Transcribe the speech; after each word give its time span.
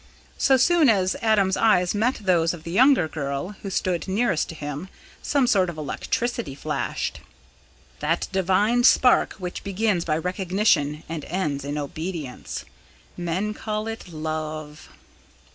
So 0.39 0.57
soon 0.57 0.89
as 0.89 1.13
Adam's 1.21 1.55
eyes 1.55 1.93
met 1.93 2.15
those 2.23 2.55
of 2.55 2.63
the 2.63 2.71
younger 2.71 3.07
girl, 3.07 3.49
who 3.61 3.69
stood 3.69 4.07
nearest 4.07 4.49
to 4.49 4.55
him, 4.55 4.89
some 5.21 5.45
sort 5.45 5.69
of 5.69 5.77
electricity 5.77 6.55
flashed 6.55 7.19
that 7.99 8.27
divine 8.31 8.83
spark 8.83 9.33
which 9.33 9.63
begins 9.63 10.03
by 10.03 10.17
recognition, 10.17 11.03
and 11.07 11.23
ends 11.25 11.63
in 11.63 11.77
obedience. 11.77 12.65
Men 13.15 13.53
call 13.53 13.87
it 13.87 14.09
"Love." 14.09 14.89